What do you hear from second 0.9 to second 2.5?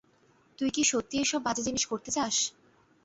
সত্যিই এসব বাজে জিনিস করতে চাস?